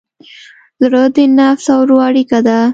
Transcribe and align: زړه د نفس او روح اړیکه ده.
زړه 0.83 1.03
د 1.15 1.17
نفس 1.37 1.65
او 1.75 1.81
روح 1.89 2.01
اړیکه 2.09 2.39
ده. 2.47 2.59